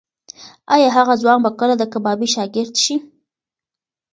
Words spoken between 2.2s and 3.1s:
شاګرد شي؟